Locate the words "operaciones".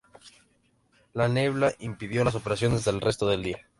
2.33-2.87